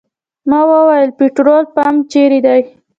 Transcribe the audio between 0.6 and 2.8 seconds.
وویل پټرول پمپ چېرې دی.